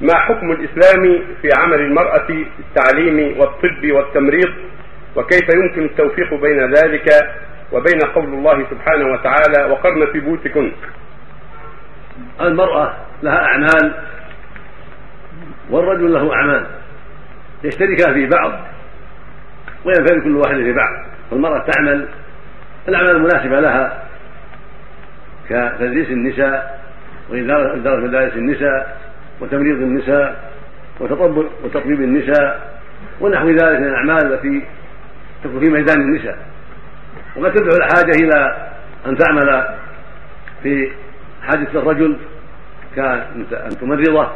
ما 0.00 0.14
حكم 0.14 0.50
الإسلام 0.52 1.22
في 1.42 1.48
عمل 1.58 1.80
المرأة 1.80 2.26
في 2.26 2.46
التعليم 2.58 3.40
والطب 3.40 3.90
والتمريض؟ 3.90 4.52
وكيف 5.16 5.48
يمكن 5.54 5.84
التوفيق 5.84 6.34
بين 6.34 6.74
ذلك 6.74 7.08
وبين 7.72 8.00
قول 8.14 8.24
الله 8.24 8.66
سبحانه 8.70 9.12
وتعالى 9.12 9.72
وقرن 9.72 10.12
في 10.12 10.20
بيوتكن؟ 10.20 10.72
المرأة 12.40 12.94
لها 13.22 13.44
أعمال 13.44 13.94
والرجل 15.70 16.12
له 16.12 16.34
أعمال 16.34 16.66
يشتركان 17.64 18.14
في 18.14 18.26
بعض 18.26 18.52
وينفرد 19.84 20.22
كل 20.22 20.36
واحد 20.36 20.54
في 20.56 20.72
بعض 20.72 21.06
فالمرأة 21.30 21.66
تعمل 21.70 22.08
الأعمال 22.88 23.10
المناسبة 23.16 23.60
لها 23.60 24.02
كتدريس 25.48 26.08
النساء 26.08 26.80
وإدارة 27.30 27.76
مدارس 28.06 28.32
النساء 28.32 29.00
وتمريض 29.40 29.76
النساء 29.76 30.50
وتطبيب 31.64 32.00
النساء 32.00 32.80
ونحو 33.20 33.48
ذلك 33.48 33.80
من 33.80 33.88
الأعمال 33.88 34.32
التي 34.32 34.66
تكون 35.44 35.60
في 35.60 35.68
ميدان 35.70 36.00
النساء. 36.00 36.38
وقد 37.36 37.52
تدعو 37.52 37.76
الحاجة 37.76 38.24
إلى 38.24 38.68
أن 39.06 39.16
تعمل 39.16 39.64
في 40.62 40.92
حاجة 41.42 41.68
الرجل 41.74 42.16
كأن 42.96 43.46
تمرضه. 43.80 44.30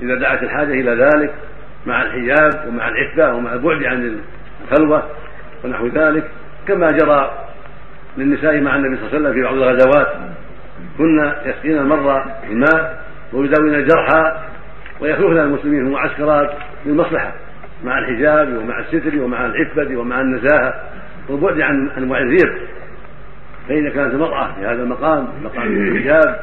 إذا 0.00 0.14
دعت 0.14 0.42
الحاجة 0.42 0.72
إلى 0.72 0.90
ذلك 0.90 1.34
مع 1.86 2.02
الحجاب 2.02 2.68
ومع 2.68 2.88
العفة 2.88 3.34
ومع 3.34 3.52
البعد 3.52 3.84
عن 3.84 4.20
الخلوة 4.64 5.02
ونحو 5.64 5.86
ذلك 5.86 6.30
كما 6.68 6.86
جرى 6.86 7.44
للنساء 8.16 8.60
مع 8.60 8.76
النبي 8.76 8.96
صلى 8.96 9.06
الله 9.06 9.18
عليه 9.18 9.18
وسلم 9.18 9.32
في 9.32 9.42
بعض 9.42 9.54
الغزوات. 9.54 10.16
كنا 10.98 11.48
يسقين 11.48 11.78
المرة 11.78 12.36
الماء 12.50 13.04
ويداوين 13.32 13.74
الجرحى 13.74 14.36
ويخلفن 15.00 15.38
المسلمين 15.38 15.80
في 15.80 15.86
المعسكرات 15.88 16.50
للمصلحة 16.86 17.32
مع 17.84 17.98
الحجاب 17.98 18.56
ومع 18.56 18.78
الستر 18.78 19.22
ومع 19.22 19.46
العفة 19.46 19.96
ومع 19.96 20.20
النزاهة 20.20 20.74
والبعد 21.28 21.60
عن 21.60 21.90
أنواع 21.98 22.20
الريق. 22.20 22.52
فإذا 23.68 23.90
كانت 23.90 24.14
المرأة 24.14 24.52
في 24.54 24.60
هذا 24.60 24.82
المقام 24.82 25.28
مقام 25.42 25.66
الحجاب 25.66 26.40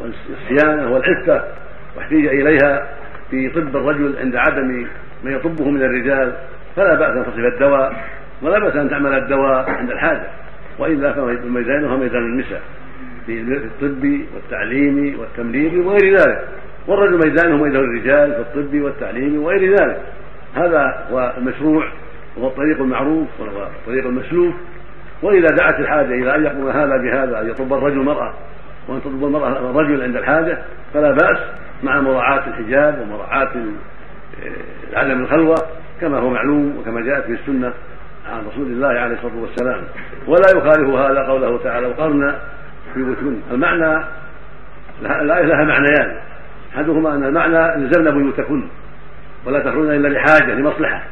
والصيانة 0.00 0.92
والعفة 0.92 1.44
واحتيج 1.96 2.26
إليها 2.26 2.88
في 3.30 3.48
طب 3.48 3.76
الرجل 3.76 4.14
عند 4.20 4.36
عدم 4.36 4.86
من 5.24 5.32
يطبه 5.32 5.70
من 5.70 5.82
الرجال 5.82 6.32
فلا 6.76 6.94
بأس 6.94 7.16
أن 7.16 7.24
تصف 7.24 7.38
الدواء 7.54 8.04
ولا 8.42 8.58
بأس 8.58 8.76
أن 8.76 8.90
تعمل 8.90 9.14
الدواء 9.14 9.70
عند 9.70 9.90
الحاجة 9.90 10.26
وإلا 10.78 11.12
فميدانها 11.12 11.96
ميدان 11.96 12.22
النساء. 12.22 12.62
في 13.26 13.40
الطب 13.40 14.20
والتعليم 14.34 15.20
والتمريض 15.20 15.86
وغير 15.86 16.18
ذلك. 16.18 16.48
والرجل 16.86 17.28
ميدانه 17.28 17.56
ميدان 17.56 17.84
الرجال 17.84 18.32
في 18.32 18.40
الطب 18.40 18.80
والتعليم 18.80 19.42
وغير 19.42 19.70
ذلك. 19.70 20.00
هذا 20.54 21.06
هو 21.10 21.34
المشروع 21.38 21.88
وهو 22.36 22.48
الطريق 22.48 22.80
المعروف 22.80 23.28
وهو 23.40 23.62
الطريق 23.62 24.06
المسلوك 24.06 24.54
وإذا 25.22 25.46
دعت 25.46 25.80
الحاجة 25.80 26.14
إلى 26.14 26.34
أن 26.34 26.44
يقوم 26.44 26.68
هذا 26.68 26.96
بهذا 26.96 27.40
أن 27.40 27.50
يطب 27.50 27.72
الرجل 27.72 28.00
المرأة 28.00 28.34
وأن 28.88 29.00
تطب 29.00 29.24
المرأة 29.24 29.70
الرجل 29.70 30.02
عند 30.02 30.16
الحاجة 30.16 30.58
فلا 30.94 31.10
بأس 31.10 31.38
مع 31.82 32.00
مراعاة 32.00 32.48
الحجاب 32.48 33.00
ومراعاة 33.00 33.52
عدم 34.94 35.22
الخلوة 35.22 35.56
كما 36.00 36.18
هو 36.18 36.30
معلوم 36.30 36.78
وكما 36.78 37.00
جاءت 37.00 37.24
في 37.24 37.32
السنة 37.32 37.72
عن 38.30 38.46
رسول 38.46 38.66
الله 38.66 38.88
عليه 38.88 39.14
الصلاة 39.14 39.36
والسلام. 39.40 39.82
ولا 40.26 40.46
يخالف 40.56 40.88
هذا 40.88 41.20
قوله 41.20 41.58
تعالى 41.58 41.86
وقرنا 41.86 42.40
في 42.96 43.04
بيوتكن 43.04 43.40
المعنى 43.50 44.04
لها 45.02 45.64
معنيان. 45.64 46.16
أحدهما 46.76 47.14
أن 47.14 47.24
المعنى 47.24 47.74
الزمن 47.74 48.10
بيوتكن 48.10 48.68
ولا 49.46 49.58
تخرجن 49.58 49.90
إلا 49.90 50.08
لحاجة 50.08 50.54
لمصلحة. 50.54 51.02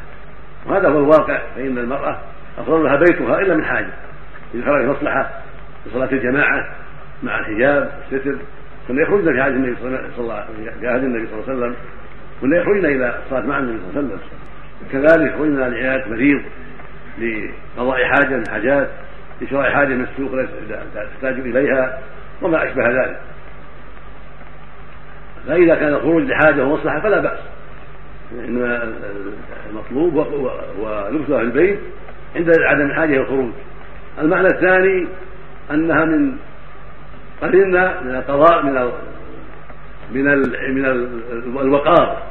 وهذا 0.67 0.89
هو 0.89 0.99
الواقع. 0.99 1.39
فإن 1.57 1.79
المرأة 1.79 2.19
أفضل 2.59 2.85
لها 2.85 2.97
بيتها 2.97 3.39
إلا 3.39 3.55
من 3.55 3.65
حاجة. 3.65 3.91
إذا 4.55 4.65
خرج 4.65 4.85
مصلحة 4.85 5.31
لصلاة 5.87 6.13
الجماعة 6.13 6.69
مع 7.23 7.39
الحجاب 7.39 7.91
والستر 8.13 8.37
كنا 8.89 9.03
يخرجن 9.03 9.33
في 9.33 9.41
عهد 9.41 9.53
النبي 9.53 9.77
صلى 9.77 9.89
الله 9.89 9.99
عليه 9.99 10.09
وسلم 10.09 11.05
النبي 11.05 11.27
صلى 11.27 11.41
الله 11.41 11.49
عليه 11.49 11.57
وسلم. 11.57 11.77
كنا 12.41 12.57
يخرجن 12.57 12.87
إلى 12.87 13.19
الصلاة 13.25 13.47
مع 13.47 13.59
النبي 13.59 13.79
صلى 13.79 14.01
الله 14.01 14.13
عليه 14.13 14.15
وسلم. 14.15 14.21
كذلك 14.93 15.35
يخرجن 15.35 15.59
لعيادة 15.59 16.11
مريض 16.11 16.43
لقضاء 17.19 18.05
حاجة 18.05 18.37
من 18.37 18.45
حاجات 18.51 18.91
لشراء 19.41 19.71
حاجة 19.71 19.95
من 19.95 20.05
السوق 20.05 20.31
تحتاج 20.95 21.41
إليها 21.41 21.99
وما 22.43 22.65
أشبه 22.65 22.89
ذلك. 22.89 23.21
فإذا 25.47 25.75
كان 25.75 25.95
الخروج 25.95 26.23
لحاجة 26.23 26.65
ومصلحة 26.65 27.01
فلا 27.01 27.21
بأس. 27.21 27.39
إن 28.33 28.93
المطلوب 29.71 30.15
ولبسها 30.79 31.39
في 31.39 31.45
البيت 31.45 31.79
عند 32.37 32.53
عدم 32.61 32.87
الحاجة 32.91 33.17
الخروج 33.17 33.51
المعنى 34.19 34.47
الثاني 34.47 35.09
أنها 35.71 36.05
من 36.05 36.37
قرنا 37.43 38.01
من 38.01 38.15
القضاء 38.15 38.63
من 38.63 38.93
من 40.13 40.25
من 40.75 40.85
الوقار 41.61 42.23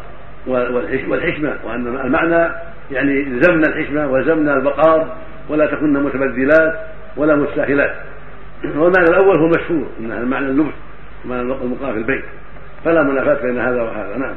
والحشمة. 1.08 1.56
وأن 1.64 1.88
المعنى 1.88 2.56
يعني 2.92 3.40
زمن 3.42 3.66
الحشمة 3.66 4.08
وزمن 4.08 4.50
الوقار 4.50 5.16
ولا 5.50 5.66
تكن 5.66 5.94
متبذلات 5.94 6.80
ولا 7.18 7.36
مستاهلات. 7.36 7.96
والمعنى 8.64 9.10
الأول 9.10 9.38
هو 9.38 9.48
مشهور 9.48 9.88
انها 10.00 10.18
المعنى 10.18 10.46
اللبس 10.46 10.74
ومعنى 11.26 11.42
المقام 11.42 11.94
في 11.94 12.00
البيت. 12.00 12.24
فلا 12.86 13.04
منافاة 13.04 13.42
بين 13.42 13.60
هذا 13.60 13.82
وهذا. 13.82 14.18
نعم. 14.18 14.34